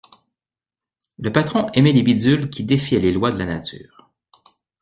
Le 1.19 1.31
patron 1.31 1.67
aimait 1.75 1.91
les 1.91 2.01
bidules 2.01 2.49
qui 2.49 2.63
défiaient 2.63 2.97
les 2.97 3.11
lois 3.11 3.31
de 3.31 3.37
la 3.37 3.45
nature. 3.45 4.09